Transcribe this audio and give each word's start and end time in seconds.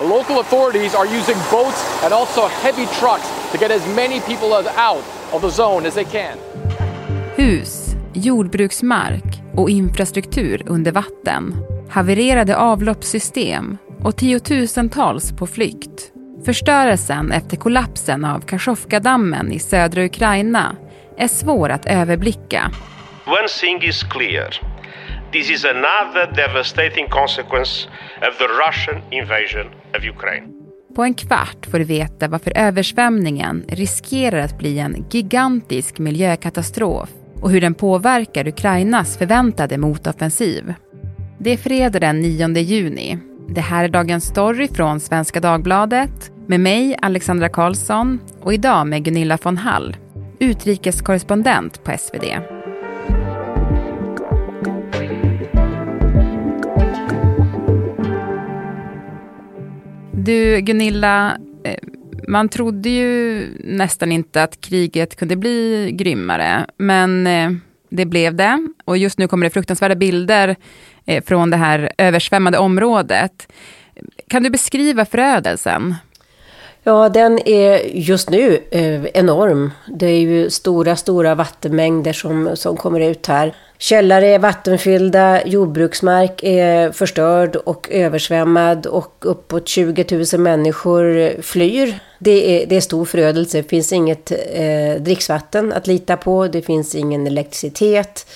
Local 0.00 0.40
authorities 0.40 0.94
are 0.94 1.06
using 1.06 1.36
boats 1.50 2.02
and 2.04 2.12
also 2.14 2.48
heavy 2.48 2.86
trucks 2.86 3.28
to 3.52 3.58
get 3.58 3.70
as 3.70 3.86
many 3.96 4.20
people 4.20 4.54
out 4.76 5.04
of 5.32 5.42
the 5.42 5.50
zone 5.50 5.86
as 5.86 5.94
they 5.94 6.04
can. 6.04 6.38
Hus, 7.36 7.94
jordbruksmark 8.12 9.24
och 9.56 9.70
infrastruktur 9.70 10.62
under 10.66 10.92
vatten, 10.92 11.56
havererade 11.90 12.56
avloppssystem 12.56 13.78
och 14.04 14.16
tiotusentals 14.16 15.32
på 15.32 15.46
flykt. 15.46 16.12
Förstörelsen 16.44 17.32
efter 17.32 17.56
kollapsen 17.56 18.24
av 18.24 18.40
Kachovkadammen 18.40 19.52
i 19.52 19.58
södra 19.58 20.04
Ukraina 20.04 20.76
är 21.16 21.28
svår 21.28 21.68
att 21.68 21.86
överblicka. 21.86 22.70
One 23.26 23.48
thing 23.60 23.82
is 23.82 24.02
clear. 24.02 24.60
This 25.32 25.50
is 25.50 25.64
another 25.64 26.32
devastating 26.36 27.08
consequence 27.08 27.88
of 28.28 28.38
the 28.38 28.46
Russian 28.46 29.02
invasion 29.10 29.81
of 29.98 30.04
Ukraine. 30.16 30.46
På 30.94 31.04
en 31.04 31.14
kvart 31.14 31.66
får 31.66 31.78
du 31.78 31.84
veta 31.84 32.28
varför 32.28 32.52
översvämningen 32.56 33.64
riskerar 33.68 34.38
att 34.38 34.58
bli 34.58 34.78
en 34.78 35.04
gigantisk 35.10 35.98
miljökatastrof 35.98 37.08
och 37.40 37.50
hur 37.50 37.60
den 37.60 37.74
påverkar 37.74 38.48
Ukrainas 38.48 39.16
förväntade 39.16 39.78
motoffensiv. 39.78 40.74
Det 41.38 41.50
är 41.50 41.56
fredag 41.56 42.00
den 42.00 42.20
9 42.20 42.48
juni. 42.48 43.18
Det 43.48 43.60
här 43.60 43.84
är 43.84 43.88
dagens 43.88 44.24
story 44.24 44.68
från 44.68 45.00
Svenska 45.00 45.40
Dagbladet 45.40 46.32
med 46.46 46.60
mig, 46.60 46.96
Alexandra 47.02 47.48
Karlsson 47.48 48.20
och 48.40 48.54
idag 48.54 48.86
med 48.86 49.04
Gunilla 49.04 49.38
von 49.42 49.56
Hall, 49.56 49.96
utrikeskorrespondent 50.40 51.84
på 51.84 51.92
SvD. 51.98 52.24
Du, 60.24 60.60
Gunilla, 60.60 61.38
eh, 61.64 61.76
man 62.28 62.48
trodde 62.48 62.88
ju 62.88 63.46
nästan 63.64 64.12
inte 64.12 64.42
att 64.42 64.60
kriget 64.60 65.16
kunde 65.16 65.36
bli 65.36 65.90
grymmare, 65.92 66.66
men 66.76 67.26
eh, 67.26 67.50
det 67.88 68.06
blev 68.06 68.34
det. 68.34 68.68
Och 68.84 68.96
just 68.96 69.18
nu 69.18 69.28
kommer 69.28 69.46
det 69.46 69.50
fruktansvärda 69.50 69.94
bilder 69.94 70.56
eh, 71.06 71.24
från 71.24 71.50
det 71.50 71.56
här 71.56 71.92
översvämmade 71.98 72.58
området. 72.58 73.52
Kan 74.28 74.42
du 74.42 74.50
beskriva 74.50 75.04
förödelsen? 75.04 75.94
Ja, 76.84 77.08
den 77.08 77.48
är 77.48 77.78
just 77.96 78.30
nu 78.30 78.60
eh, 78.70 79.04
enorm. 79.04 79.70
Det 79.86 80.06
är 80.06 80.20
ju 80.20 80.50
stora, 80.50 80.96
stora 80.96 81.34
vattenmängder 81.34 82.12
som, 82.12 82.56
som 82.56 82.76
kommer 82.76 83.00
ut 83.00 83.26
här. 83.26 83.54
Källare 83.78 84.26
är 84.26 84.38
vattenfyllda, 84.38 85.46
jordbruksmark 85.46 86.42
är 86.42 86.92
förstörd 86.92 87.56
och 87.56 87.88
översvämmad 87.90 88.86
och 88.86 89.14
uppåt 89.20 89.68
20 89.68 90.24
000 90.32 90.40
människor 90.40 91.42
flyr. 91.42 91.98
Det 92.18 92.62
är, 92.62 92.66
det 92.66 92.76
är 92.76 92.80
stor 92.80 93.04
förödelse. 93.04 93.62
Det 93.62 93.68
finns 93.68 93.92
inget 93.92 94.32
eh, 94.32 95.02
dricksvatten 95.02 95.72
att 95.72 95.86
lita 95.86 96.16
på. 96.16 96.48
Det 96.48 96.62
finns 96.62 96.94
ingen 96.94 97.26
elektricitet. 97.26 98.26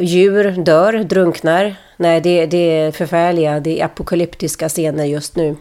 Djur 0.00 0.50
dör, 0.50 0.92
drunknar. 0.92 1.74
Nej, 1.96 2.20
det, 2.20 2.46
det 2.46 2.78
är 2.78 2.92
förfärliga, 2.92 3.60
det 3.60 3.80
är 3.80 3.84
apokalyptiska 3.84 4.68
scener 4.68 5.04
just 5.04 5.36
nu. 5.36 5.56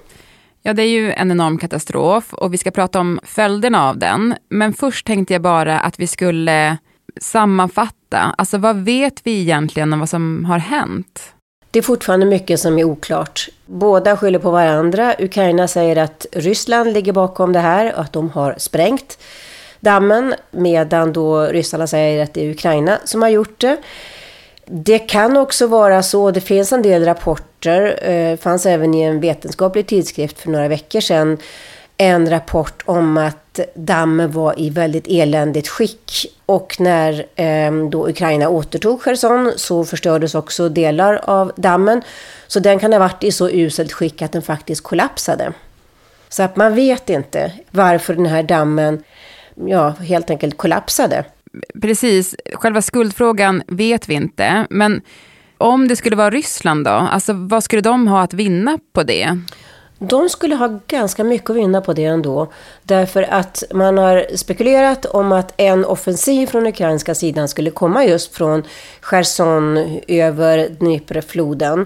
Ja, 0.67 0.73
det 0.73 0.83
är 0.83 0.89
ju 0.89 1.11
en 1.11 1.31
enorm 1.31 1.57
katastrof 1.57 2.33
och 2.33 2.53
vi 2.53 2.57
ska 2.57 2.71
prata 2.71 2.99
om 2.99 3.19
följderna 3.23 3.89
av 3.89 3.97
den. 3.97 4.35
Men 4.49 4.73
först 4.73 5.07
tänkte 5.07 5.33
jag 5.33 5.41
bara 5.41 5.79
att 5.79 5.99
vi 5.99 6.07
skulle 6.07 6.77
sammanfatta. 7.21 8.35
Alltså 8.37 8.57
vad 8.57 8.75
vet 8.75 9.21
vi 9.23 9.41
egentligen 9.41 9.93
om 9.93 9.99
vad 9.99 10.09
som 10.09 10.45
har 10.45 10.57
hänt? 10.57 11.33
Det 11.71 11.79
är 11.79 11.83
fortfarande 11.83 12.25
mycket 12.25 12.59
som 12.59 12.79
är 12.79 12.83
oklart. 12.83 13.49
Båda 13.65 14.17
skyller 14.17 14.39
på 14.39 14.51
varandra. 14.51 15.15
Ukraina 15.19 15.67
säger 15.67 15.95
att 15.95 16.25
Ryssland 16.31 16.93
ligger 16.93 17.13
bakom 17.13 17.53
det 17.53 17.59
här 17.59 17.93
och 17.93 18.01
att 18.01 18.13
de 18.13 18.29
har 18.29 18.55
sprängt 18.57 19.17
dammen. 19.79 20.33
Medan 20.51 21.13
då 21.13 21.41
ryssarna 21.41 21.87
säger 21.87 22.23
att 22.23 22.33
det 22.33 22.45
är 22.45 22.51
Ukraina 22.51 22.99
som 23.03 23.21
har 23.21 23.29
gjort 23.29 23.61
det. 23.61 23.77
Det 24.65 24.99
kan 24.99 25.37
också 25.37 25.67
vara 25.67 26.03
så, 26.03 26.31
det 26.31 26.41
finns 26.41 26.73
en 26.73 26.81
del 26.81 27.05
rapporter, 27.05 27.54
det 27.65 27.91
eh, 27.91 28.37
fanns 28.37 28.65
även 28.65 28.93
i 28.93 29.01
en 29.01 29.19
vetenskaplig 29.19 29.87
tidskrift 29.87 30.39
för 30.39 30.49
några 30.49 30.67
veckor 30.67 30.99
sedan, 30.99 31.37
en 31.97 32.29
rapport 32.29 32.83
om 32.85 33.17
att 33.17 33.59
dammen 33.73 34.31
var 34.31 34.59
i 34.59 34.69
väldigt 34.69 35.07
eländigt 35.07 35.67
skick. 35.67 36.25
Och 36.45 36.75
när 36.79 37.25
eh, 37.35 37.89
då 37.89 38.09
Ukraina 38.09 38.49
återtog 38.49 39.01
Cherson 39.01 39.51
så 39.55 39.85
förstördes 39.85 40.35
också 40.35 40.69
delar 40.69 41.21
av 41.23 41.51
dammen. 41.55 42.01
Så 42.47 42.59
den 42.59 42.79
kan 42.79 42.93
ha 42.93 42.99
varit 42.99 43.23
i 43.23 43.31
så 43.31 43.49
uselt 43.49 43.93
skick 43.93 44.21
att 44.21 44.31
den 44.31 44.41
faktiskt 44.41 44.83
kollapsade. 44.83 45.53
Så 46.29 46.43
att 46.43 46.55
man 46.55 46.75
vet 46.75 47.09
inte 47.09 47.51
varför 47.71 48.13
den 48.13 48.25
här 48.25 48.43
dammen 48.43 49.03
ja, 49.55 49.89
helt 49.89 50.29
enkelt 50.29 50.57
kollapsade 50.57 51.25
precis, 51.81 52.35
själva 52.53 52.81
skuldfrågan 52.81 53.63
vet 53.67 54.09
vi 54.09 54.13
inte. 54.13 54.67
Men 54.69 55.01
om 55.57 55.87
det 55.87 55.95
skulle 55.95 56.15
vara 56.15 56.29
Ryssland 56.29 56.85
då, 56.85 56.91
alltså 56.91 57.33
vad 57.33 57.63
skulle 57.63 57.81
de 57.81 58.07
ha 58.07 58.21
att 58.21 58.33
vinna 58.33 58.79
på 58.93 59.03
det? 59.03 59.39
De 59.99 60.29
skulle 60.29 60.55
ha 60.55 60.79
ganska 60.87 61.23
mycket 61.23 61.49
att 61.49 61.55
vinna 61.55 61.81
på 61.81 61.93
det 61.93 62.05
ändå. 62.05 62.47
Därför 62.83 63.23
att 63.23 63.63
man 63.73 63.97
har 63.97 64.25
spekulerat 64.35 65.05
om 65.05 65.31
att 65.31 65.53
en 65.57 65.85
offensiv 65.85 66.47
från 66.47 66.67
ukrainska 66.67 67.15
sidan 67.15 67.47
skulle 67.47 67.71
komma 67.71 68.05
just 68.05 68.35
från 68.35 68.63
Cherson 69.01 69.99
över 70.07 70.69
Dniprefloden. 70.69 71.85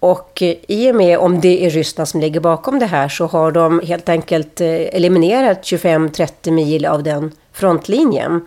Och 0.00 0.42
i 0.68 0.90
och 0.90 0.94
med 0.94 1.18
om 1.18 1.40
det 1.40 1.66
är 1.66 1.70
Ryssland 1.70 2.08
som 2.08 2.20
ligger 2.20 2.40
bakom 2.40 2.78
det 2.78 2.86
här 2.86 3.08
så 3.08 3.26
har 3.26 3.52
de 3.52 3.80
helt 3.80 4.08
enkelt 4.08 4.60
eh, 4.60 4.68
eliminerat 4.68 5.62
25-30 5.62 6.50
mil 6.50 6.86
av 6.86 7.02
den 7.02 7.32
frontlinjen. 7.52 8.40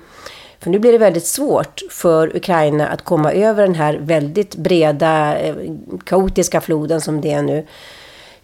För 0.59 0.69
nu 0.69 0.79
blir 0.79 0.91
det 0.91 0.97
väldigt 0.97 1.25
svårt 1.25 1.81
för 1.89 2.35
Ukraina 2.35 2.87
att 2.87 3.03
komma 3.03 3.33
över 3.33 3.63
den 3.63 3.75
här 3.75 3.93
väldigt 4.01 4.55
breda, 4.55 5.39
eh, 5.39 5.55
kaotiska 6.05 6.61
floden 6.61 7.01
som 7.01 7.21
det 7.21 7.31
är 7.31 7.41
nu. 7.41 7.67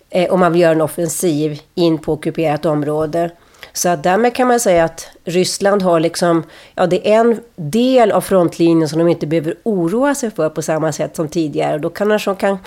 Eh, 0.09 0.33
om 0.33 0.39
man 0.39 0.51
vill 0.51 0.61
göra 0.61 0.71
en 0.71 0.81
offensiv 0.81 1.61
in 1.75 1.97
på 1.97 2.13
ockuperat 2.13 2.65
område. 2.65 3.31
Så 3.73 3.89
att 3.89 4.03
därmed 4.03 4.35
kan 4.35 4.47
man 4.47 4.59
säga 4.59 4.83
att 4.83 5.07
Ryssland 5.23 5.81
har 5.81 5.99
liksom, 5.99 6.43
ja 6.75 6.87
det 6.87 7.13
är 7.13 7.19
en 7.19 7.39
del 7.55 8.11
av 8.11 8.21
frontlinjen 8.21 8.89
som 8.89 8.99
de 8.99 9.07
inte 9.07 9.27
behöver 9.27 9.55
oroa 9.63 10.15
sig 10.15 10.31
för 10.31 10.49
på 10.49 10.61
samma 10.61 10.91
sätt 10.91 11.15
som 11.15 11.27
tidigare. 11.27 11.77
Då 11.77 11.89
kan 11.89 12.09
de 12.09 12.35
kan 12.35 12.57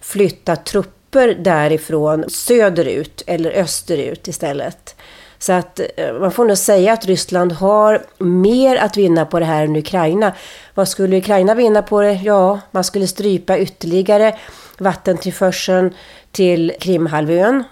flytta 0.00 0.56
trupper 0.56 1.28
därifrån 1.34 2.24
söderut 2.28 3.22
eller 3.26 3.50
österut 3.50 4.28
istället. 4.28 4.96
Så 5.42 5.52
att 5.52 5.80
eh, 5.96 6.12
man 6.12 6.32
får 6.32 6.44
nog 6.44 6.58
säga 6.58 6.92
att 6.92 7.06
Ryssland 7.06 7.52
har 7.52 8.06
mer 8.18 8.76
att 8.76 8.96
vinna 8.96 9.26
på 9.26 9.38
det 9.38 9.44
här 9.44 9.64
än 9.64 9.76
Ukraina. 9.76 10.32
Vad 10.74 10.88
skulle 10.88 11.18
Ukraina 11.18 11.54
vinna 11.54 11.82
på 11.82 12.00
det? 12.00 12.12
Ja, 12.12 12.60
man 12.70 12.84
skulle 12.84 13.06
strypa 13.06 13.58
ytterligare 13.58 14.38
vattentillförseln 14.78 15.94
till 16.32 16.72
Krimhalvön. 16.80 17.64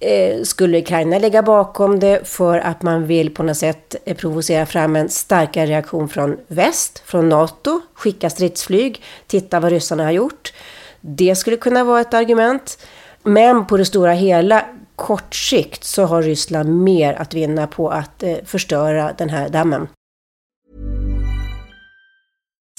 Eh, 0.00 0.42
skulle 0.42 0.78
Ukraina 0.78 1.18
lägga 1.18 1.42
bakom 1.42 2.00
det 2.00 2.28
för 2.28 2.58
att 2.58 2.82
man 2.82 3.06
vill 3.06 3.34
på 3.34 3.42
något 3.42 3.56
sätt 3.56 3.96
eh, 4.04 4.16
provocera 4.16 4.66
fram 4.66 4.96
en 4.96 5.08
starkare 5.08 5.66
reaktion 5.66 6.08
från 6.08 6.36
väst, 6.46 7.02
från 7.06 7.28
NATO, 7.28 7.80
skicka 7.94 8.30
stridsflyg, 8.30 9.02
titta 9.26 9.60
vad 9.60 9.72
ryssarna 9.72 10.04
har 10.04 10.12
gjort. 10.12 10.52
Det 11.00 11.36
skulle 11.36 11.56
kunna 11.56 11.84
vara 11.84 12.00
ett 12.00 12.14
argument. 12.14 12.78
Men 13.22 13.66
på 13.66 13.76
det 13.76 13.84
stora 13.84 14.12
hela 14.12 14.64
kort 14.96 15.34
sikt 15.34 15.84
så 15.84 16.04
har 16.04 16.22
Ryssland 16.22 16.82
mer 16.82 17.14
att 17.14 17.34
vinna 17.34 17.66
på 17.66 17.88
att 17.88 18.22
eh, 18.22 18.36
förstöra 18.44 19.12
den 19.12 19.28
här 19.30 19.48
dammen. 19.48 19.88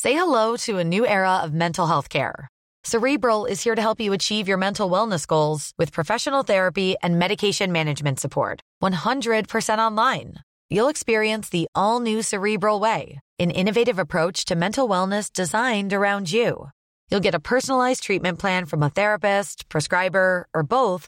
Say 0.01 0.13
hello 0.13 0.57
to 0.57 0.79
a 0.79 0.84
new 0.84 1.06
era 1.06 1.44
of 1.44 1.53
mental 1.53 1.88
health 1.88 2.09
care. 2.09 2.47
Cerebral 2.85 3.46
is 3.46 3.63
here 3.63 3.75
to 3.75 3.81
help 3.81 4.02
you 4.02 4.12
achieve 4.13 4.50
your 4.50 4.57
mental 4.57 4.90
wellness 4.90 5.25
goals 5.25 5.72
with 5.78 5.94
professional 5.94 6.44
therapy 6.44 6.96
and 7.02 7.17
medication 7.17 7.72
management 7.72 8.20
support. 8.20 8.59
100% 8.84 9.78
online. 9.78 10.34
You'll 10.70 10.90
experience 10.90 11.49
the 11.49 11.67
all 11.73 12.02
new 12.02 12.22
Cerebral 12.22 12.82
way, 12.82 13.20
an 13.40 13.52
innovative 13.52 13.99
approach 13.99 14.43
to 14.46 14.55
mental 14.55 14.90
wellness 14.90 15.32
designed 15.32 15.93
around 15.93 16.34
you. 16.34 16.70
You'll 17.09 17.22
get 17.22 17.35
a 17.35 17.40
personalized 17.40 18.03
treatment 18.03 18.40
plan 18.40 18.66
from 18.66 18.84
a 18.84 18.90
therapist, 18.90 19.70
prescriber, 19.70 20.47
or 20.53 20.64
both 20.64 21.08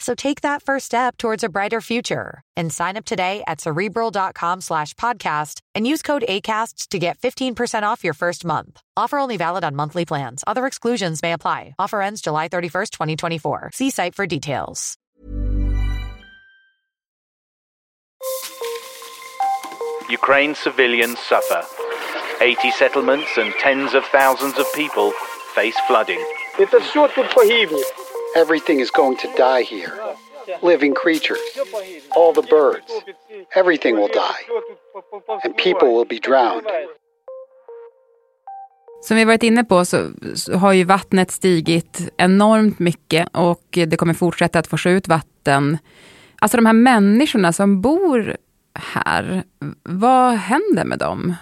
So 0.00 0.14
take 0.14 0.40
that 0.40 0.62
first 0.62 0.86
step 0.86 1.18
towards 1.18 1.44
a 1.44 1.48
brighter 1.50 1.80
future 1.82 2.42
and 2.56 2.72
sign 2.72 2.96
up 2.96 3.04
today 3.04 3.44
at 3.46 3.60
cerebral.com 3.60 4.62
slash 4.62 4.94
podcast 4.94 5.60
and 5.74 5.86
use 5.86 6.02
code 6.02 6.24
ACasts 6.26 6.88
to 6.88 6.98
get 6.98 7.18
15% 7.18 7.82
off 7.82 8.02
your 8.02 8.14
first 8.14 8.44
month. 8.44 8.80
Offer 8.96 9.18
only 9.18 9.36
valid 9.36 9.62
on 9.62 9.76
monthly 9.76 10.06
plans. 10.06 10.42
Other 10.46 10.66
exclusions 10.66 11.22
may 11.22 11.34
apply. 11.34 11.74
Offer 11.78 12.00
ends 12.00 12.22
July 12.22 12.48
31st, 12.48 12.90
2024. 12.90 13.70
See 13.74 13.90
site 13.90 14.14
for 14.14 14.26
details. 14.26 14.96
Ukraine's 20.08 20.58
civilians 20.58 21.18
suffer. 21.20 21.62
80 22.40 22.70
settlements 22.72 23.36
and 23.36 23.52
tens 23.60 23.94
of 23.94 24.04
thousands 24.06 24.58
of 24.58 24.66
people 24.74 25.12
face 25.54 25.76
flooding. 25.86 26.20
Это 26.58 26.80
все 26.80 27.06
тут 27.08 27.28
погибнет. 27.34 28.03
Everything 28.35 28.81
is 28.81 28.91
going 28.91 29.17
to 29.17 29.27
die 29.37 29.63
here. 29.63 29.93
Living 30.61 30.93
creatures, 30.93 31.39
all 32.15 32.33
the 32.33 32.41
birds, 32.41 32.91
everything 33.55 33.95
will 33.95 34.07
die, 34.07 34.41
and 35.43 35.57
people 35.57 35.87
will 35.87 36.05
be 36.05 36.19
drowned. 36.19 36.65
Som 39.01 39.17
vi 39.17 39.25
varit 39.25 39.43
inne 39.43 39.63
på 39.63 39.85
så, 39.85 40.11
så, 40.35 40.53
har 40.53 40.73
ju 40.73 40.83
vattnet 40.83 41.31
stigit 41.31 42.09
enormt 42.17 42.79
mycket 42.79 43.27
och 43.31 43.63
det 43.71 43.97
kommer 43.97 44.13
fortsätta 44.13 44.59
att 44.59 44.67
forsa 44.67 44.89
ut 44.89 45.07
vatten. 45.07 45.77
Alltså 46.39 46.57
de 46.57 46.65
här 46.65 46.73
människorna 46.73 47.53
som 47.53 47.81
bor 47.81 48.37
här, 48.73 49.43
vad 49.83 50.33
händer 50.33 50.83
med 50.83 50.99
dem? 50.99 51.35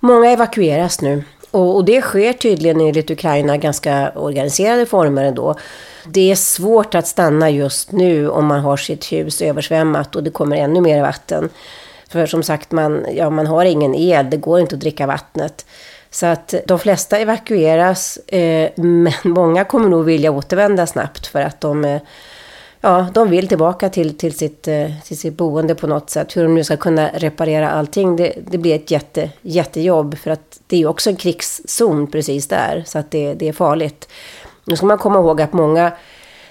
Många 0.00 0.30
evakueras 0.30 1.00
nu. 1.00 1.24
Och, 1.56 1.76
och, 1.76 1.84
det 1.84 2.00
sker 2.00 2.32
tydligen 2.32 2.80
enligt 2.80 3.10
Ukraina 3.10 3.56
ganska 3.56 4.10
organiserade 4.14 4.86
former 4.86 5.24
ändå. 5.24 5.54
Det 6.06 6.30
är 6.30 6.36
svårt 6.36 6.94
att 6.94 7.06
stanna 7.06 7.50
just 7.50 7.92
nu 7.92 8.28
om 8.28 8.46
man 8.46 8.60
har 8.60 8.76
sitt 8.76 9.12
hus 9.12 9.42
översvämmat 9.42 10.16
och 10.16 10.22
det 10.22 10.30
kommer 10.30 10.56
ännu 10.56 10.80
mer 10.80 11.02
vatten. 11.02 11.48
För 12.08 12.26
som 12.26 12.42
sagt, 12.42 12.72
man, 12.72 13.06
ja, 13.14 13.30
man 13.30 13.46
har 13.46 13.64
ingen 13.64 13.94
el, 13.94 14.30
det 14.30 14.36
går 14.36 14.60
inte 14.60 14.74
att 14.74 14.80
dricka 14.80 15.06
vattnet. 15.06 15.66
Så 16.10 16.26
att 16.26 16.54
de 16.66 16.78
flesta 16.78 17.18
evakueras, 17.18 18.16
eh, 18.16 18.70
men 18.76 19.12
många 19.24 19.64
kommer 19.64 19.88
nog 19.88 20.04
vilja 20.04 20.30
återvända 20.30 20.86
snabbt 20.86 21.26
för 21.26 21.40
att 21.40 21.60
de 21.60 21.84
eh, 21.84 22.00
ja, 22.86 23.06
de 23.14 23.30
vill 23.30 23.48
tillbaka 23.48 23.88
till, 23.88 24.18
till, 24.18 24.38
sitt, 24.38 24.68
eh, 24.68 24.90
till 25.04 25.18
sitt 25.18 25.36
boende 25.36 25.74
på 25.74 25.86
något 25.86 26.10
sätt. 26.10 26.36
Hur 26.36 26.42
de 26.42 26.54
nu 26.54 26.64
ska 26.64 26.76
kunna 26.76 27.08
reparera 27.08 27.70
allting, 27.70 28.16
det, 28.16 28.32
det 28.50 28.58
blir 28.58 28.74
ett 28.74 28.90
jätte, 28.90 29.30
jättejobb. 29.42 30.18
För 30.18 30.30
att 30.30 30.60
det 30.66 30.76
är 30.76 30.80
ju 30.80 30.86
också 30.86 31.10
en 31.10 31.16
krigszon 31.16 32.06
precis 32.10 32.48
där, 32.48 32.82
så 32.86 32.98
att 32.98 33.10
det, 33.10 33.34
det 33.34 33.48
är 33.48 33.52
farligt. 33.52 34.08
Nu 34.64 34.76
ska 34.76 34.86
man 34.86 34.98
komma 34.98 35.18
ihåg 35.18 35.40
att 35.40 35.52
många, 35.52 35.92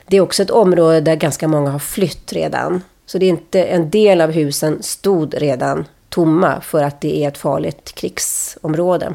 det 0.07 0.17
är 0.17 0.21
också 0.21 0.43
ett 0.43 0.51
område 0.51 1.01
där 1.01 1.15
ganska 1.15 1.47
många 1.47 1.69
har 1.69 1.79
flytt 1.79 2.33
redan. 2.33 2.81
Så 3.05 3.17
det 3.17 3.25
är 3.25 3.29
inte, 3.29 3.63
en 3.63 3.89
del 3.89 4.21
av 4.21 4.31
husen 4.31 4.83
stod 4.83 5.33
redan 5.33 5.85
tomma 6.09 6.61
för 6.61 6.83
att 6.83 7.01
det 7.01 7.23
är 7.23 7.27
ett 7.27 7.37
farligt 7.37 7.95
krigsområde. 7.95 9.13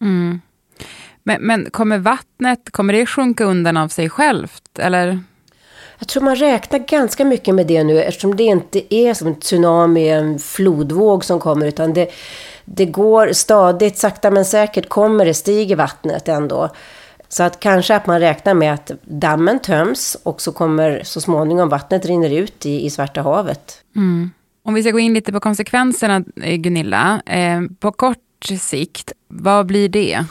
Mm. 0.00 0.40
Men, 1.22 1.42
men 1.42 1.70
kommer 1.70 1.98
vattnet, 1.98 2.70
kommer 2.70 2.92
det 2.92 3.06
sjunka 3.06 3.44
undan 3.44 3.76
av 3.76 3.88
sig 3.88 4.10
självt, 4.10 4.78
eller? 4.78 5.20
Jag 6.00 6.08
tror 6.08 6.22
man 6.22 6.36
räknar 6.36 6.78
ganska 6.78 7.24
mycket 7.24 7.54
med 7.54 7.66
det 7.66 7.84
nu 7.84 8.02
eftersom 8.02 8.36
det 8.36 8.42
inte 8.42 8.94
är 8.94 9.14
som 9.14 9.26
en 9.26 9.40
tsunami, 9.40 10.08
en 10.08 10.38
flodvåg 10.38 11.24
som 11.24 11.40
kommer 11.40 11.66
utan 11.66 11.92
det, 11.92 12.10
det 12.64 12.86
går 12.86 13.32
stadigt, 13.32 13.98
sakta 13.98 14.30
men 14.30 14.44
säkert 14.44 14.88
kommer 14.88 15.24
det, 15.24 15.34
stiger 15.34 15.76
vattnet 15.76 16.28
ändå. 16.28 16.70
Så 17.28 17.42
att 17.42 17.60
kanske 17.60 17.96
att 17.96 18.06
man 18.06 18.20
räknar 18.20 18.54
med 18.54 18.74
att 18.74 18.90
dammen 19.02 19.58
töms 19.58 20.16
och 20.22 20.40
så 20.40 20.52
kommer 20.52 21.00
så 21.04 21.20
småningom 21.20 21.68
vattnet 21.68 22.06
rinner 22.06 22.30
ut 22.30 22.66
i, 22.66 22.84
i 22.84 22.90
Svarta 22.90 23.22
havet. 23.22 23.84
Mm. 23.96 24.30
Om 24.64 24.74
vi 24.74 24.82
ska 24.82 24.90
gå 24.90 24.98
in 24.98 25.14
lite 25.14 25.32
på 25.32 25.40
konsekvenserna, 25.40 26.24
eh, 26.42 26.56
Gunilla. 26.56 27.22
Eh, 27.26 27.60
på 27.80 27.92
kort 27.92 28.18
sikt, 28.60 29.12
vad 29.28 29.66
blir 29.66 29.88
det? 29.88 30.24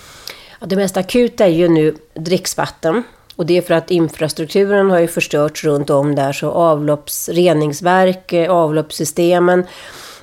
Ja, 0.59 0.67
det 0.67 0.75
mest 0.75 0.97
akuta 0.97 1.45
är 1.45 1.49
ju 1.49 1.69
nu 1.69 1.95
dricksvatten. 2.13 3.03
Och 3.39 3.45
det 3.45 3.57
är 3.57 3.61
för 3.61 3.73
att 3.73 3.91
infrastrukturen 3.91 4.89
har 4.89 4.99
ju 4.99 5.07
förstörts 5.07 5.63
runt 5.63 5.89
om 5.89 6.15
där, 6.15 6.33
så 6.33 6.51
avloppsreningsverk, 6.51 8.33
eh, 8.33 8.51
avloppssystemen, 8.51 9.63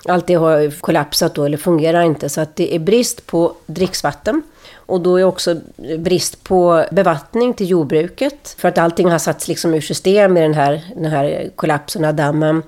allt 0.04 0.26
det 0.26 0.34
har 0.34 0.80
kollapsat 0.80 1.34
då, 1.34 1.44
eller 1.44 1.56
fungerar 1.56 2.02
inte. 2.02 2.28
Så 2.28 2.40
att 2.40 2.56
det 2.56 2.74
är 2.74 2.78
brist 2.78 3.26
på 3.26 3.52
dricksvatten. 3.66 4.42
Och 4.74 5.00
då 5.00 5.16
är 5.16 5.24
också 5.24 5.56
brist 5.98 6.44
på 6.44 6.84
bevattning 6.90 7.54
till 7.54 7.70
jordbruket. 7.70 8.54
För 8.58 8.68
att 8.68 8.78
allting 8.78 9.10
har 9.10 9.18
satts 9.18 9.48
liksom 9.48 9.74
ur 9.74 9.80
system 9.80 10.36
i 10.36 10.40
den 10.40 10.54
här, 10.54 10.82
den 10.96 11.10
här 11.10 11.50
kollapsen 11.56 12.04
av 12.04 12.14
dammen. 12.14 12.62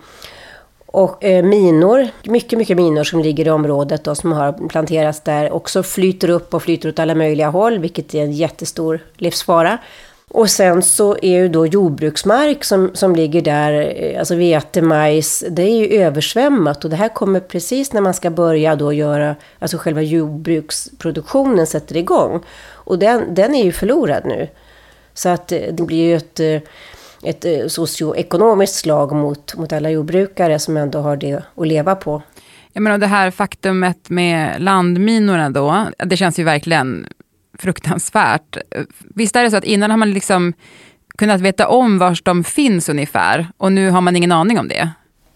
Och 0.86 1.24
eh, 1.24 1.44
minor, 1.44 2.08
mycket, 2.22 2.58
mycket 2.58 2.76
minor 2.76 3.04
som 3.04 3.20
ligger 3.20 3.46
i 3.46 3.50
området 3.50 4.06
och 4.06 4.16
som 4.16 4.32
har 4.32 4.68
planterats 4.68 5.20
där 5.20 5.50
också 5.50 5.82
flyter 5.82 6.30
upp 6.30 6.54
och 6.54 6.62
flyter 6.62 6.88
åt 6.88 6.98
alla 6.98 7.14
möjliga 7.14 7.48
håll, 7.48 7.78
vilket 7.78 8.14
är 8.14 8.22
en 8.22 8.32
jättestor 8.32 9.00
livsfara. 9.16 9.78
Och 10.28 10.50
sen 10.50 10.82
så 10.82 11.16
är 11.22 11.32
ju 11.32 11.48
då 11.48 11.66
jordbruksmark 11.66 12.64
som, 12.64 12.90
som 12.94 13.16
ligger 13.16 13.42
där, 13.42 14.02
eh, 14.02 14.19
alltså 14.19 14.34
vete, 14.34 14.82
majs, 14.82 15.44
det 15.50 15.62
är 15.62 15.76
ju 15.76 16.02
översvämmat. 16.02 16.84
Och 16.84 16.90
det 16.90 16.96
här 16.96 17.08
kommer 17.08 17.40
precis 17.40 17.92
när 17.92 18.00
man 18.00 18.14
ska 18.14 18.30
börja 18.30 18.76
då 18.76 18.92
göra, 18.92 19.36
alltså 19.58 19.78
själva 19.78 20.02
jordbruksproduktionen 20.02 21.66
sätter 21.66 21.96
igång. 21.96 22.40
Och 22.70 22.98
den, 22.98 23.34
den 23.34 23.54
är 23.54 23.64
ju 23.64 23.72
förlorad 23.72 24.26
nu. 24.26 24.48
Så 25.14 25.28
att 25.28 25.52
eh, 25.52 25.60
det 25.72 25.82
blir 25.82 26.02
ju 26.02 26.16
ett, 26.16 26.40
eh, 26.40 26.60
ett 27.22 27.72
socioekonomiskt 27.72 28.76
slag 28.76 29.12
mot, 29.12 29.56
mot 29.56 29.72
alla 29.72 29.90
jordbrukare 29.90 30.58
som 30.58 30.76
ändå 30.76 30.98
har 30.98 31.16
det 31.16 31.42
att 31.54 31.66
leva 31.66 31.94
på. 31.94 32.22
Jag 32.72 32.82
menar 32.82 32.98
det 32.98 33.06
här 33.06 33.31
faktumet 33.31 34.10
med 34.10 34.62
landminorna 34.62 35.50
då, 35.50 35.86
det 35.98 36.16
känns 36.16 36.38
ju 36.38 36.44
verkligen 36.44 37.06
fruktansvärt. 37.58 38.56
Visst 39.14 39.37
är 39.37 39.43
det 39.43 39.50
så 39.50 39.56
att 39.56 39.64
innan 39.64 39.90
har 39.90 39.96
man 39.96 40.10
liksom 40.10 40.52
kunnat 41.19 41.40
veta 41.40 41.69
om 41.69 41.99
var 41.99 42.19
de 42.22 42.44
finns 42.44 42.88
ungefär 42.88 43.49
och 43.56 43.72
nu 43.72 43.90
har 43.90 44.00
man 44.00 44.16
ingen 44.16 44.32
aning 44.32 44.58
om 44.58 44.69
det? 44.69 44.90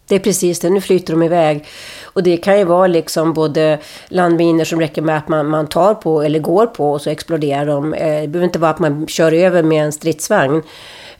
Det 0.08 0.14
är 0.14 0.20
precis 0.20 0.60
det, 0.60 0.70
nu 0.70 0.80
flyter 0.80 1.12
de 1.12 1.22
iväg. 1.22 1.66
Och 2.02 2.22
det 2.22 2.36
kan 2.36 2.58
ju 2.58 2.64
vara 2.64 2.86
liksom 2.86 3.32
både 3.32 3.78
landminor 4.08 4.64
som 4.64 4.80
räcker 4.80 5.02
med 5.02 5.16
att 5.16 5.28
man, 5.28 5.46
man 5.46 5.66
tar 5.66 5.94
på 5.94 6.22
eller 6.22 6.38
går 6.38 6.66
på 6.66 6.92
och 6.92 7.00
så 7.00 7.10
exploderar 7.10 7.66
de. 7.66 7.94
Eh, 7.94 8.20
det 8.20 8.28
behöver 8.28 8.44
inte 8.44 8.58
vara 8.58 8.70
att 8.70 8.78
man 8.78 9.06
kör 9.06 9.32
över 9.32 9.62
med 9.62 9.84
en 9.84 9.92
stridsvagn. 9.92 10.62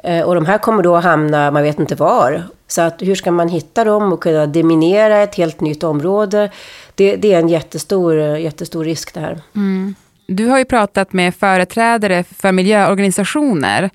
Eh, 0.05 0.23
och 0.23 0.35
de 0.35 0.47
här 0.47 0.59
kommer 0.59 0.83
då 0.83 0.97
att 0.97 1.05
hamna, 1.05 1.51
man 1.51 1.63
vet 1.63 1.79
inte 1.79 1.95
var. 1.95 2.43
Så 2.67 2.83
att 2.83 3.03
hur 3.03 3.15
ska 3.15 3.31
man 3.31 3.49
hitta 3.49 3.85
dem 3.85 4.13
och 4.13 4.23
kunna 4.23 4.47
deminera 4.47 5.19
ett 5.19 5.35
helt 5.35 5.61
nytt 5.61 5.85
område? 5.85 6.51
Det, 6.95 7.17
det 7.17 7.35
är 7.35 7.39
en 7.39 7.49
jättestor, 7.49 8.19
jättestor 8.21 8.85
risk 8.85 9.15
det 9.15 9.21
här. 9.21 9.41
Mm. 9.57 9.95
Du 10.33 10.47
har 10.47 10.59
ju 10.59 10.65
pratat 10.65 11.13
med 11.13 11.35
företrädare 11.35 12.25
för 12.25 12.53
miljöorganisationer. 12.53 13.91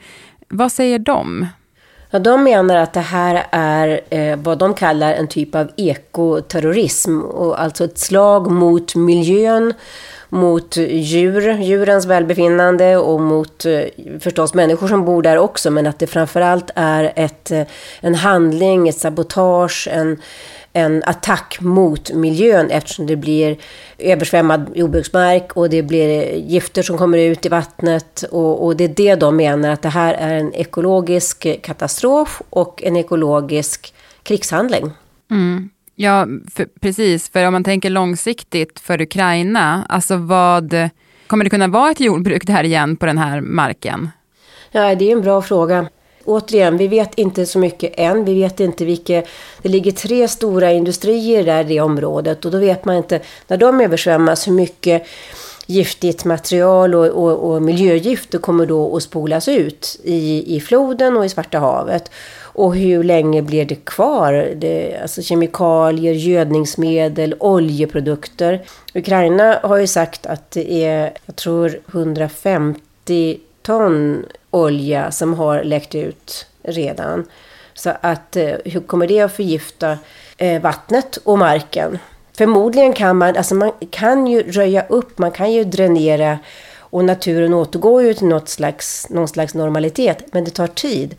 Vad 0.47 0.71
säger 0.71 0.99
de? 0.99 1.47
Ja, 2.09 2.19
de 2.19 2.43
menar 2.43 2.75
att 2.75 2.93
det 2.93 2.99
här 2.99 3.47
är 3.51 4.01
eh, 4.09 4.37
vad 4.37 4.57
de 4.57 4.73
kallar 4.73 5.13
en 5.13 5.27
typ 5.27 5.55
av 5.55 5.71
ekoterrorism. 5.77 7.21
Och 7.21 7.61
alltså 7.61 7.83
ett 7.83 7.97
slag 7.97 8.51
mot 8.51 8.95
miljön, 8.95 9.73
mot 10.29 10.77
djur, 10.77 11.57
djurens 11.61 12.05
välbefinnande 12.05 12.97
och 12.97 13.21
mot 13.21 13.65
eh, 13.65 13.81
förstås 14.19 14.53
människor 14.53 14.87
som 14.87 15.05
bor 15.05 15.21
där 15.21 15.37
också. 15.37 15.71
Men 15.71 15.87
att 15.87 15.99
det 15.99 16.07
framförallt 16.07 16.71
är 16.75 17.13
ett, 17.15 17.51
eh, 17.51 17.63
en 17.99 18.15
handling, 18.15 18.87
ett 18.87 18.99
sabotage, 18.99 19.87
en 19.91 20.21
en 20.77 21.03
attack 21.05 21.57
mot 21.61 22.13
miljön 22.13 22.69
eftersom 22.69 23.05
det 23.05 23.15
blir 23.15 23.57
översvämmad 23.97 24.71
jordbruksmark 24.75 25.53
och 25.53 25.69
det 25.69 25.83
blir 25.83 26.09
eh, 26.09 26.51
gifter 26.51 26.81
som 26.81 26.97
kommer 26.97 27.17
ut 27.17 27.45
i 27.45 27.49
vattnet. 27.49 28.23
Och, 28.31 28.65
och 28.65 28.75
det 28.75 28.83
är 28.83 28.87
det 28.87 29.15
de 29.15 29.35
menar, 29.35 29.69
att 29.69 29.81
det 29.81 29.89
här 29.89 30.13
är 30.13 30.35
en 30.35 30.53
ekologisk 30.53 31.61
katastrof 31.61 32.41
och 32.49 32.83
en 32.83 32.97
ekologisk 32.97 33.93
krigshandling. 34.23 34.91
Mm. 35.31 35.69
Ja, 35.99 36.27
för, 36.55 36.65
precis. 36.81 37.29
För 37.29 37.47
om 37.47 37.53
man 37.53 37.63
tänker 37.63 37.89
långsiktigt 37.89 38.79
för 38.79 39.01
Ukraina, 39.01 39.85
alltså 39.89 40.15
vad... 40.15 40.89
Kommer 41.27 41.43
det 41.43 41.49
kunna 41.49 41.67
vara 41.67 41.91
ett 41.91 41.99
jordbruk 41.99 42.47
där 42.47 42.63
igen 42.63 42.97
på 42.97 43.05
den 43.05 43.17
här 43.17 43.41
marken? 43.41 44.09
Ja, 44.71 44.95
det 44.95 45.11
är 45.11 45.11
en 45.11 45.21
bra 45.21 45.41
fråga 45.41 45.87
återigen, 46.27 46.77
vi 46.77 46.87
vet 46.87 47.15
inte 47.15 47.45
så 47.45 47.59
mycket 47.59 47.93
än. 47.97 48.25
Vi 48.25 48.33
vet 48.33 48.59
inte 48.59 48.85
vilka... 48.85 49.23
Det 49.61 49.69
ligger 49.69 49.91
tre 49.91 50.27
stora 50.27 50.71
industrier 50.71 51.43
där 51.43 51.61
i 51.61 51.67
det 51.67 51.81
området 51.81 52.45
och 52.45 52.51
då 52.51 52.57
vet 52.57 52.85
man 52.85 52.95
inte, 52.95 53.21
när 53.47 53.57
de 53.57 53.81
översvämmas, 53.81 54.47
hur 54.47 54.51
mycket 54.53 55.07
giftigt 55.65 56.25
material 56.25 56.95
och, 56.95 57.07
och, 57.07 57.51
och 57.51 57.61
miljögifter 57.61 58.39
kommer 58.39 58.65
då 58.65 58.95
att 58.95 59.03
spolas 59.03 59.47
ut 59.47 59.99
i, 60.03 60.55
i 60.55 60.61
floden 60.61 61.17
och 61.17 61.25
i 61.25 61.29
Svarta 61.29 61.59
havet. 61.59 62.11
Och 62.57 62.75
hur 62.75 63.03
länge 63.03 63.41
blir 63.41 63.65
det 63.65 63.75
kvar? 63.75 64.53
Det, 64.55 64.97
alltså 65.01 65.21
kemikalier, 65.21 66.13
gödningsmedel, 66.13 67.35
oljeprodukter. 67.39 68.61
Ukraina 68.93 69.59
har 69.63 69.77
ju 69.77 69.87
sagt 69.87 70.25
att 70.25 70.51
det 70.51 70.85
är, 70.85 71.13
jag 71.25 71.35
tror 71.35 71.79
150 71.87 73.39
ton 73.61 74.25
olja 74.51 75.11
som 75.11 75.33
har 75.33 75.63
läckt 75.63 75.95
ut 75.95 76.47
redan. 76.63 77.25
Så 77.73 77.91
att 78.01 78.35
eh, 78.35 78.53
hur 78.65 78.79
kommer 78.79 79.07
det 79.07 79.21
att 79.21 79.35
förgifta 79.35 79.97
eh, 80.37 80.61
vattnet 80.61 81.17
och 81.17 81.37
marken? 81.37 81.99
Förmodligen 82.37 82.93
kan 82.93 83.17
man, 83.17 83.37
alltså 83.37 83.55
man 83.55 83.71
kan 83.89 84.27
ju 84.27 84.51
röja 84.51 84.85
upp, 84.89 85.17
man 85.17 85.31
kan 85.31 85.51
ju 85.51 85.63
dränera 85.63 86.39
och 86.79 87.05
naturen 87.05 87.53
återgår 87.53 88.03
ju 88.03 88.13
till 88.13 88.27
något 88.27 88.49
slags, 88.49 89.09
någon 89.09 89.27
slags 89.27 89.53
normalitet, 89.53 90.23
men 90.31 90.43
det 90.43 90.51
tar 90.51 90.67
tid. 90.67 91.15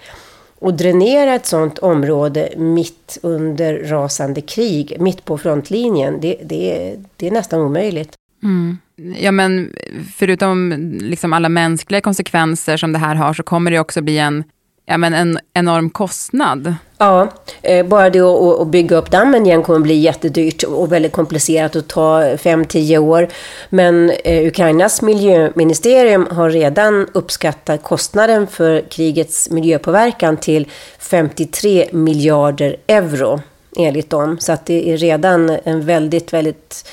Och 0.60 0.74
dränera 0.74 1.34
ett 1.34 1.46
sådant 1.46 1.78
område 1.78 2.52
mitt 2.56 3.18
under 3.22 3.78
rasande 3.78 4.40
krig, 4.40 4.96
mitt 5.00 5.24
på 5.24 5.38
frontlinjen, 5.38 6.20
det, 6.20 6.36
det, 6.44 6.96
det 7.16 7.26
är 7.26 7.30
nästan 7.30 7.60
omöjligt. 7.60 8.14
Mm. 8.42 8.78
Ja, 9.20 9.32
men 9.32 9.72
förutom 10.16 10.72
liksom 11.00 11.32
alla 11.32 11.48
mänskliga 11.48 12.00
konsekvenser 12.00 12.76
som 12.76 12.92
det 12.92 12.98
här 12.98 13.14
har, 13.14 13.34
så 13.34 13.42
kommer 13.42 13.70
det 13.70 13.78
också 13.78 14.02
bli 14.02 14.18
en 14.18 14.44
ja, 14.88 14.96
men 14.96 15.14
en 15.14 15.38
enorm 15.54 15.90
kostnad. 15.90 16.74
Ja, 16.98 17.28
eh, 17.62 17.86
bara 17.86 18.10
det 18.10 18.20
att 18.20 18.68
bygga 18.68 18.96
upp 18.96 19.10
dammen 19.10 19.46
igen 19.46 19.62
kommer 19.62 19.78
bli 19.78 19.94
jättedyrt 19.94 20.62
och 20.62 20.92
väldigt 20.92 21.12
komplicerat 21.12 21.76
och 21.76 21.88
ta 21.88 22.22
5-10 22.22 22.98
år. 22.98 23.28
Men 23.68 24.10
eh, 24.24 24.46
Ukrainas 24.46 25.02
miljöministerium 25.02 26.26
har 26.30 26.50
redan 26.50 27.06
uppskattat 27.14 27.82
kostnaden 27.82 28.46
för 28.46 28.90
krigets 28.90 29.50
miljöpåverkan 29.50 30.36
till 30.36 30.68
53 30.98 31.88
miljarder 31.92 32.76
euro 32.86 33.40
enligt 33.76 34.10
dem. 34.10 34.38
Så 34.40 34.52
att 34.52 34.66
det 34.66 34.92
är 34.92 34.96
redan 34.96 35.50
en 35.64 35.86
väldigt, 35.86 36.32
väldigt 36.32 36.88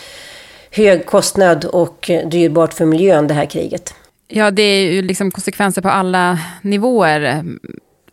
hög 0.71 1.05
kostnad 1.05 1.65
och 1.65 2.11
dyrbart 2.25 2.73
för 2.73 2.85
miljön 2.85 3.27
det 3.27 3.33
här 3.33 3.45
kriget. 3.45 3.93
Ja, 4.27 4.51
det 4.51 4.61
är 4.61 4.91
ju 4.91 5.01
liksom 5.01 5.31
konsekvenser 5.31 5.81
på 5.81 5.89
alla 5.89 6.39
nivåer 6.61 7.43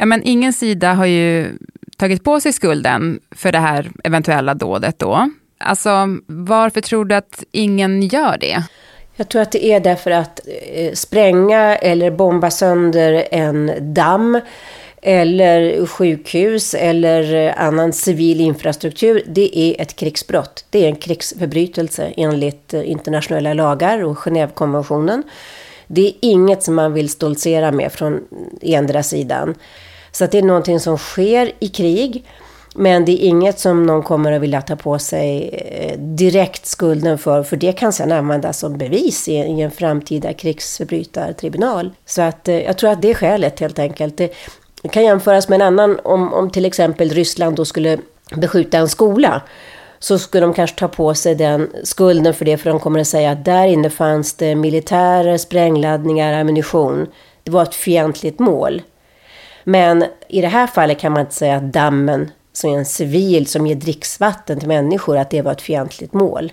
Ja, 0.00 0.06
men 0.06 0.22
ingen 0.24 0.52
sida 0.52 0.92
har 0.92 1.06
ju 1.06 1.58
tagit 1.96 2.24
på 2.24 2.40
sig 2.40 2.52
skulden 2.52 3.20
för 3.30 3.52
det 3.52 3.58
här 3.58 3.90
eventuella 4.04 4.54
dådet 4.54 4.98
då. 4.98 5.30
Alltså, 5.58 5.90
varför 6.26 6.80
tror 6.80 7.04
du 7.04 7.14
att 7.14 7.44
ingen 7.52 8.02
gör 8.02 8.38
det? 8.40 8.62
Jag 9.16 9.28
tror 9.28 9.42
att 9.42 9.52
det 9.52 9.64
är 9.64 9.80
därför 9.80 10.10
att 10.10 10.40
eh, 10.74 10.92
spränga 10.92 11.76
eller 11.76 12.10
bomba 12.10 12.50
sönder 12.50 13.28
en 13.30 13.72
damm 13.94 14.40
eller 15.02 15.86
sjukhus 15.86 16.74
eller 16.74 17.34
eh, 17.34 17.64
annan 17.66 17.92
civil 17.92 18.40
infrastruktur, 18.40 19.22
det 19.26 19.58
är 19.58 19.82
ett 19.82 19.96
krigsbrott. 19.96 20.64
Det 20.70 20.84
är 20.84 20.88
en 20.88 20.96
krigsförbrytelse 20.96 22.12
enligt 22.16 22.74
eh, 22.74 22.90
internationella 22.90 23.54
lagar 23.54 24.04
och 24.04 24.16
Genèvekonventionen. 24.16 25.22
Det 25.86 26.06
är 26.06 26.12
inget 26.20 26.62
som 26.62 26.74
man 26.74 26.92
vill 26.92 27.08
stoltsera 27.08 27.72
med 27.72 27.92
från 27.92 28.14
eh, 28.62 28.78
endera 28.78 29.02
sidan. 29.02 29.54
Så 30.12 30.24
att 30.24 30.32
det 30.32 30.38
är 30.38 30.42
någonting 30.42 30.80
som 30.80 30.98
sker 30.98 31.52
i 31.58 31.68
krig. 31.68 32.24
Men 32.74 33.04
det 33.04 33.12
är 33.12 33.28
inget 33.28 33.58
som 33.58 33.86
någon 33.86 34.02
kommer 34.02 34.32
att 34.32 34.42
vilja 34.42 34.62
ta 34.62 34.76
på 34.76 34.98
sig 34.98 35.48
eh, 35.48 35.98
direkt 35.98 36.66
skulden 36.66 37.18
för, 37.18 37.42
för 37.42 37.56
det 37.56 37.72
kan 37.72 37.92
sedan 37.92 38.12
användas 38.12 38.58
som 38.58 38.78
bevis 38.78 39.28
i, 39.28 39.36
en 39.36 39.70
framtida 39.70 40.32
krigsförbrytartribunal. 40.32 41.90
Så 42.06 42.22
att 42.22 42.48
eh, 42.48 42.60
jag 42.60 42.78
tror 42.78 42.90
att 42.90 43.02
det 43.02 43.10
är 43.10 43.14
skälet 43.14 43.60
helt 43.60 43.78
enkelt. 43.78 44.16
Det, 44.16 44.34
det 44.82 44.88
kan 44.88 45.04
jämföras 45.04 45.48
med 45.48 45.56
en 45.56 45.66
annan, 45.66 46.00
om, 46.04 46.34
om 46.34 46.50
till 46.50 46.64
exempel 46.64 47.10
Ryssland 47.10 47.56
då 47.56 47.64
skulle 47.64 47.98
beskjuta 48.34 48.78
en 48.78 48.88
skola 48.88 49.42
så 49.98 50.18
skulle 50.18 50.46
de 50.46 50.54
kanske 50.54 50.78
ta 50.78 50.88
på 50.88 51.14
sig 51.14 51.34
den 51.34 51.70
skulden 51.84 52.34
för 52.34 52.44
det, 52.44 52.56
för 52.56 52.70
de 52.70 52.80
kommer 52.80 53.00
att 53.00 53.06
säga 53.06 53.30
att 53.30 53.44
där 53.44 53.66
inne 53.66 53.90
fanns 53.90 54.34
det 54.34 54.54
militärer, 54.54 55.36
sprängladdningar, 55.36 56.40
ammunition. 56.40 57.06
Det 57.42 57.50
var 57.50 57.62
ett 57.62 57.74
fientligt 57.74 58.38
mål. 58.38 58.82
Men 59.70 60.04
i 60.28 60.40
det 60.40 60.48
här 60.48 60.66
fallet 60.66 60.98
kan 61.00 61.12
man 61.12 61.20
inte 61.20 61.34
säga 61.34 61.56
att 61.56 61.72
dammen, 61.72 62.30
som 62.52 62.70
är 62.70 62.78
en 62.78 62.84
civil 62.84 63.46
som 63.46 63.66
ger 63.66 63.74
dricksvatten 63.74 64.58
till 64.58 64.68
människor, 64.68 65.18
att 65.18 65.30
det 65.30 65.42
var 65.42 65.52
ett 65.52 65.62
fientligt 65.62 66.12
mål. 66.12 66.52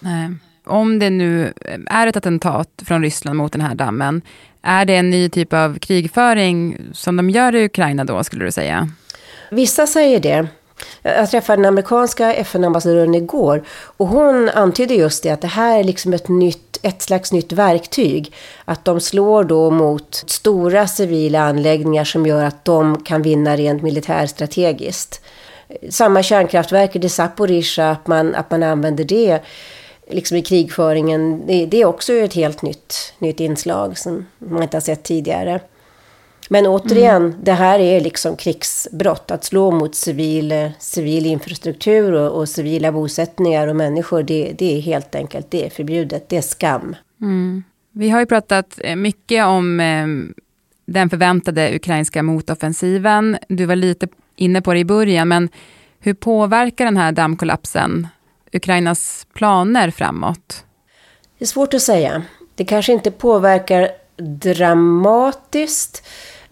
Nej. 0.00 0.30
Om 0.66 0.98
det 0.98 1.10
nu 1.10 1.52
är 1.86 2.06
ett 2.06 2.16
attentat 2.16 2.68
från 2.86 3.02
Ryssland 3.02 3.36
mot 3.36 3.52
den 3.52 3.60
här 3.60 3.74
dammen, 3.74 4.22
är 4.62 4.84
det 4.84 4.96
en 4.96 5.10
ny 5.10 5.28
typ 5.28 5.52
av 5.52 5.78
krigföring 5.78 6.78
som 6.92 7.16
de 7.16 7.30
gör 7.30 7.54
i 7.54 7.64
Ukraina 7.64 8.04
då, 8.04 8.24
skulle 8.24 8.44
du 8.44 8.52
säga? 8.52 8.88
Vissa 9.50 9.86
säger 9.86 10.20
det. 10.20 10.46
Jag 11.02 11.30
träffade 11.30 11.56
den 11.56 11.64
amerikanska 11.64 12.34
FN-ambassadören 12.34 13.14
igår 13.14 13.64
och 13.68 14.06
hon 14.06 14.48
antydde 14.48 14.94
just 14.94 15.22
det 15.22 15.30
att 15.30 15.40
det 15.40 15.46
här 15.46 15.78
är 15.78 15.84
liksom 15.84 16.12
ett, 16.12 16.28
nytt, 16.28 16.78
ett 16.82 17.02
slags 17.02 17.32
nytt 17.32 17.52
verktyg. 17.52 18.34
Att 18.64 18.84
de 18.84 19.00
slår 19.00 19.44
då 19.44 19.70
mot 19.70 20.14
stora 20.26 20.86
civila 20.86 21.40
anläggningar 21.40 22.04
som 22.04 22.26
gör 22.26 22.44
att 22.44 22.64
de 22.64 23.02
kan 23.02 23.22
vinna 23.22 23.56
rent 23.56 23.82
militärstrategiskt. 23.82 25.20
Samma 25.90 26.22
kärnkraftverk, 26.22 26.96
i 26.96 27.08
Zaporizjzja, 27.08 27.90
att 27.90 28.06
man, 28.06 28.34
att 28.34 28.50
man 28.50 28.62
använder 28.62 29.04
det 29.04 29.40
liksom 30.10 30.36
i 30.36 30.42
krigföringen, 30.42 31.46
det, 31.46 31.66
det 31.66 31.80
är 31.80 31.84
också 31.84 32.12
ett 32.12 32.34
helt 32.34 32.62
nytt, 32.62 33.12
nytt 33.18 33.40
inslag 33.40 33.98
som 33.98 34.26
man 34.38 34.62
inte 34.62 34.76
har 34.76 34.82
sett 34.82 35.02
tidigare. 35.02 35.60
Men 36.48 36.66
återigen, 36.66 37.22
mm. 37.22 37.38
det 37.42 37.52
här 37.52 37.78
är 37.78 38.00
liksom 38.00 38.36
krigsbrott. 38.36 39.30
Att 39.30 39.44
slå 39.44 39.70
mot 39.70 39.94
civil, 39.94 40.70
civil 40.78 41.26
infrastruktur 41.26 42.12
och, 42.12 42.38
och 42.38 42.48
civila 42.48 42.92
bosättningar 42.92 43.68
och 43.68 43.76
människor, 43.76 44.22
det, 44.22 44.54
det, 44.58 44.76
är 44.76 44.80
helt 44.80 45.14
enkelt 45.14 45.50
det 45.50 45.66
är 45.66 45.70
förbjudet. 45.70 46.28
Det 46.28 46.36
är 46.36 46.42
skam. 46.42 46.96
Mm. 47.20 47.64
Vi 47.92 48.10
har 48.10 48.20
ju 48.20 48.26
pratat 48.26 48.80
eh, 48.84 48.96
mycket 48.96 49.44
om 49.44 49.80
eh, 49.80 50.06
den 50.86 51.10
förväntade 51.10 51.76
ukrainska 51.76 52.22
motoffensiven. 52.22 53.38
Du 53.48 53.66
var 53.66 53.76
lite 53.76 54.08
inne 54.36 54.62
på 54.62 54.72
det 54.72 54.78
i 54.78 54.84
början, 54.84 55.28
men 55.28 55.48
hur 56.00 56.14
påverkar 56.14 56.84
den 56.84 56.96
här 56.96 57.12
dammkollapsen 57.12 58.08
Ukrainas 58.52 59.26
planer 59.34 59.90
framåt? 59.90 60.64
Det 61.38 61.44
är 61.44 61.46
svårt 61.46 61.74
att 61.74 61.82
säga. 61.82 62.22
Det 62.54 62.64
kanske 62.64 62.92
inte 62.92 63.10
påverkar 63.10 63.88
dramatiskt. 64.16 66.06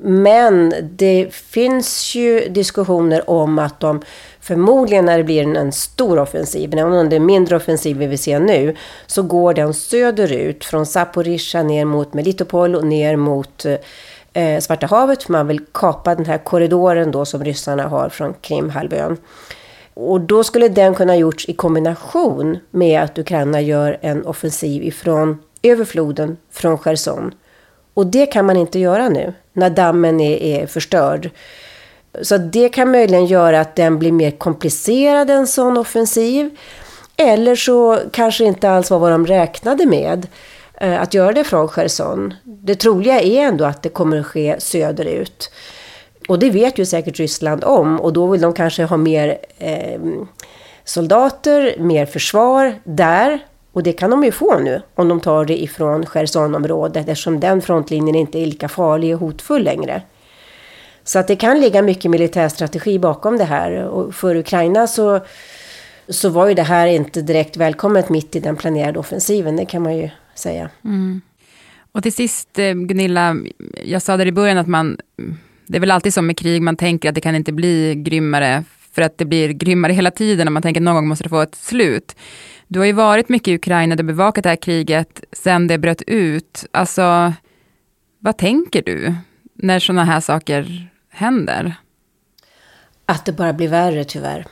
Men 0.05 0.75
det 0.83 1.35
finns 1.35 2.15
ju 2.15 2.49
diskussioner 2.49 3.31
om 3.31 3.59
att 3.59 3.81
de 3.81 4.03
förmodligen 4.41 5.05
när 5.05 5.19
det 5.19 5.25
blir 5.25 5.57
en, 5.57 5.73
stor 5.73 6.19
offensiv, 6.19 6.75
även 6.75 6.93
om 6.93 7.09
det 7.09 7.17
är 7.17 7.21
mindre 7.21 7.57
offensiv 7.57 7.97
vi 7.97 8.07
vill 8.07 8.19
se 8.19 8.39
nu, 8.39 8.77
så 9.07 9.23
går 9.23 9.55
den 9.55 9.75
söderut 9.75 10.65
från 10.65 10.87
Zaporizjzja 10.87 11.63
ner 11.63 11.85
mot 11.85 12.15
Melitopol 12.15 12.75
och 12.75 12.87
ner 12.87 13.17
mot 13.17 13.67
eh, 14.33 14.61
Svarta 14.61 14.87
havet. 14.87 15.23
för 15.23 15.33
Man 15.33 15.47
vill 15.47 15.61
kapa 15.73 16.15
den 16.15 16.27
här 16.27 16.39
korridoren 16.39 17.11
då 17.11 17.25
som 17.25 17.45
ryssarna 17.45 17.89
har 17.89 18.09
från 18.09 18.35
Krimhalvön. 18.41 19.17
Och 19.95 20.21
då 20.21 20.45
skulle 20.45 20.69
den 20.69 20.95
kunna 20.95 21.17
gjorts 21.17 21.49
i 21.49 21.53
kombination 21.53 22.59
med 22.71 23.03
att 23.03 23.19
Ukraina 23.19 23.61
gör 23.61 23.99
en 24.01 24.27
offensiv 24.27 24.83
ifrån 24.83 25.39
över 25.63 25.85
floden 25.85 26.37
från 26.51 26.79
Cherson. 26.79 27.35
Och 27.95 28.07
det 28.07 28.27
kan 28.27 28.47
man 28.47 28.57
inte 28.57 28.79
göra 28.79 29.09
nu 29.09 29.35
när 29.53 29.71
dammen 29.71 30.21
är, 30.21 30.37
är 30.43 30.67
förstörd. 30.67 31.31
Så 32.23 32.37
det 32.37 32.69
kan 32.69 32.91
möjligen 32.91 33.27
göra 33.27 33.61
att 33.61 33.77
den 33.77 33.99
blir 33.99 34.13
mer 34.13 34.31
komplicerad, 34.31 35.31
en 35.31 35.47
sån 35.47 35.79
offensiv. 35.79 36.51
Eller 37.17 37.57
så 37.57 37.99
kanske 38.13 38.45
inte 38.45 38.71
alls 38.71 38.91
var 38.91 38.99
vad 38.99 39.13
de 39.13 39.27
räknade 39.27 39.87
med. 39.87 40.27
eh, 40.81 41.03
att 41.03 41.15
göra 41.15 41.33
det 41.33 41.45
från 41.45 41.69
Cherson. 41.69 42.35
Det 42.45 42.75
troliga 42.75 43.21
är 43.21 43.41
ändå 43.41 43.65
att 43.65 43.83
det 43.83 43.89
kommer 43.89 44.17
att 44.17 44.27
ske 44.27 44.57
söderut. 44.59 45.51
Och 46.29 46.39
det 46.39 46.51
vet 46.51 46.79
ju 46.79 46.87
säkert 46.87 47.19
Ryssland 47.19 47.65
om 47.65 48.01
och 48.01 48.13
då 48.13 48.27
vill 48.27 48.41
de 48.41 48.53
kanske 48.53 48.85
ha 48.85 48.97
mer 48.97 49.39
eh, 49.59 50.01
soldater, 50.85 51.75
mer 51.79 52.07
försvar 52.07 52.75
där. 52.85 53.39
Och 53.73 53.83
det 53.83 53.93
kan 53.93 54.11
de 54.11 54.25
ju 54.25 54.33
få 54.33 54.59
nu 54.59 54.83
om 54.95 55.09
de 55.09 55.21
tar 55.21 55.45
det 55.45 55.63
ifrån 55.63 56.07
Chersonområdet 56.07 57.09
eftersom 57.09 57.41
den 57.41 57.63
frontlinjen 57.63 58.17
inte 58.17 58.39
är 58.39 58.47
lika 58.47 58.69
farlig 58.69 59.15
och 59.15 59.21
hotfull 59.21 59.63
längre. 59.63 60.03
Så 61.05 61.19
att 61.19 61.29
det 61.29 61.37
kan 61.37 61.61
ligga 61.61 61.83
mycket 61.83 62.11
militärstrategi 62.11 62.99
bakom 62.99 63.39
det 63.39 63.45
här. 63.45 63.85
Och 63.85 64.15
för 64.15 64.37
Ukraina 64.37 64.87
så, 64.87 65.21
så 66.09 66.29
var 66.29 66.49
ju 66.49 66.55
det 66.55 66.63
här 66.63 66.87
inte 66.87 67.23
direkt 67.23 67.57
välkommet 67.57 68.09
mitt 68.09 68.37
i 68.37 68.41
den 68.41 68.57
planerade 68.57 68.99
offensiven, 68.99 69.57
det 69.57 69.65
kan 69.65 69.83
man 69.83 69.97
ju 69.97 70.11
säga. 70.35 70.71
Mm. 70.85 71.21
Och 71.93 72.03
till 72.03 72.13
sist, 72.13 72.59
eh, 72.59 72.73
Gunilla, 72.73 73.37
jag 73.85 74.03
sa 74.03 74.17
där 74.17 74.27
i 74.27 74.33
början 74.33 74.59
att 74.59 74.67
man, 74.67 74.97
det 75.67 75.79
är 75.79 75.81
väl 75.81 75.91
alltid 75.91 76.15
som 76.15 76.27
med 76.27 76.39
krig, 76.39 76.63
man 76.63 76.77
tänker 76.77 77.09
att 77.09 77.15
det 77.15 77.21
kan 77.21 77.35
inte 77.35 77.53
bli 77.53 77.95
grymmare, 77.95 78.65
för 78.93 79.03
att 79.03 79.19
det 79.19 79.25
blir 79.25 79.49
grymmare 79.49 79.93
hela 79.93 80.11
tiden 80.11 80.49
och 80.49 80.53
man 80.53 80.63
tänker 80.63 80.81
att 80.81 80.85
någon 80.85 80.95
gång 80.95 81.09
måste 81.09 81.25
det 81.25 81.29
få 81.29 81.41
ett 81.41 81.55
slut. 81.55 82.17
Du 82.73 82.79
har 82.79 82.87
ju 82.87 82.93
varit 82.93 83.29
mycket 83.29 83.49
i 83.49 83.55
Ukraina, 83.55 83.97
du 83.97 84.03
har 84.03 84.07
bevakat 84.07 84.43
det 84.43 84.49
här 84.49 84.57
kriget 84.57 85.25
sen 85.33 85.67
det 85.67 85.79
bröt 85.79 86.03
ut. 86.03 86.65
Alltså, 86.71 87.33
vad 88.19 88.37
tänker 88.37 88.83
du 88.83 89.15
när 89.55 89.79
sådana 89.79 90.05
här 90.05 90.21
saker 90.21 90.89
händer? 91.11 91.75
Att 93.07 93.25
det 93.25 93.33
bara 93.33 93.53
blir 93.53 93.69
värre 93.69 94.05
tyvärr. 94.05 94.47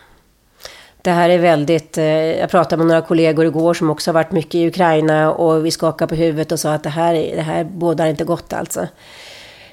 Det 1.02 1.10
här 1.10 1.28
är 1.30 1.38
väldigt, 1.38 1.98
eh, 1.98 2.04
jag 2.04 2.50
pratade 2.50 2.76
med 2.76 2.86
några 2.86 3.02
kollegor 3.02 3.46
igår 3.46 3.74
som 3.74 3.90
också 3.90 4.10
har 4.10 4.14
varit 4.14 4.32
mycket 4.32 4.54
i 4.54 4.66
Ukraina 4.66 5.32
och 5.32 5.66
vi 5.66 5.70
skakade 5.70 6.08
på 6.08 6.14
huvudet 6.14 6.52
och 6.52 6.60
sa 6.60 6.72
att 6.72 6.82
det 6.82 6.90
här, 6.90 7.14
det 7.14 7.42
här 7.42 7.64
bådar 7.64 8.06
inte 8.06 8.24
gott 8.24 8.52
alltså. 8.52 8.86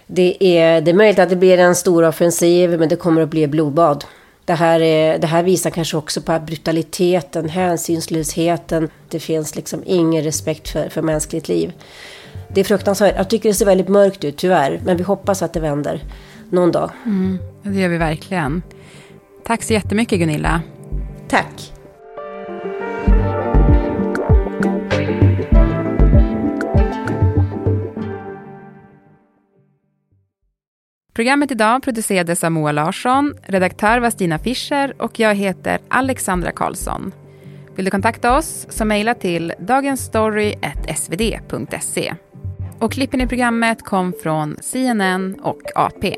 Det 0.05 0.37
är, 0.43 0.81
det 0.81 0.91
är 0.91 0.95
möjligt 0.95 1.19
att 1.19 1.29
det 1.29 1.35
blir 1.35 1.57
en 1.57 1.75
stor 1.75 2.03
offensiv 2.03 2.79
men 2.79 2.89
det 2.89 2.95
kommer 2.95 3.21
att 3.21 3.29
bli 3.29 3.47
blodbad. 3.47 4.05
Det 4.47 4.53
här, 4.53 4.79
är, 4.79 5.19
det 5.19 5.27
här 5.27 5.43
visar 5.43 5.69
kanske 5.69 5.97
också 5.97 6.21
på 6.21 6.39
brutaliteten, 6.39 7.49
hänsynslösheten. 7.49 8.89
Det 9.09 9.19
finns 9.19 9.55
liksom 9.55 9.83
ingen 9.85 10.23
respekt 10.23 10.69
för, 10.69 10.89
för 10.89 11.01
mänskligt 11.01 11.47
liv. 11.47 11.73
Det 12.53 12.59
är 12.59 12.65
fruktansvärt. 12.65 13.15
Jag 13.17 13.29
tycker 13.29 13.49
det 13.49 13.55
ser 13.55 13.65
väldigt 13.65 13.87
mörkt 13.87 14.23
ut, 14.23 14.37
tyvärr. 14.37 14.81
Men 14.85 14.97
vi 14.97 15.03
hoppas 15.03 15.41
att 15.41 15.53
det 15.53 15.59
vänder 15.59 16.03
någon 16.49 16.71
dag. 16.71 16.91
Mm, 17.05 17.37
det 17.63 17.79
gör 17.79 17.89
vi 17.89 17.97
verkligen. 17.97 18.61
Tack 19.45 19.63
så 19.63 19.73
jättemycket 19.73 20.19
Gunilla. 20.19 20.61
Tack. 21.27 21.76
Programmet 31.17 31.51
idag 31.51 31.83
producerades 31.83 32.43
av 32.43 32.51
Moa 32.51 32.71
Larsson, 32.71 33.35
redaktör 33.43 33.99
var 33.99 34.09
Stina 34.09 34.39
Fischer 34.39 35.01
och 35.01 35.19
jag 35.19 35.35
heter 35.35 35.79
Alexandra 35.87 36.51
Karlsson. 36.51 37.11
Vill 37.75 37.85
du 37.85 37.91
kontakta 37.91 38.37
oss 38.37 38.67
så 38.69 38.85
mejla 38.85 39.13
till 39.13 39.53
dagensstory.svd.se. 39.59 42.13
Och 42.79 42.91
klippen 42.91 43.21
i 43.21 43.27
programmet 43.27 43.81
kom 43.81 44.13
från 44.23 44.57
CNN 44.61 45.35
och 45.41 45.61
AP. 45.75 46.15